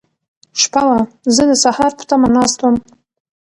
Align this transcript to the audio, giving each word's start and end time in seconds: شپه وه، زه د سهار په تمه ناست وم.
شپه 0.61 0.81
وه، 0.87 0.99
زه 1.35 1.43
د 1.49 1.51
سهار 1.63 1.91
په 1.97 2.03
تمه 2.09 2.27
ناست 2.35 2.59
وم. 2.61 2.75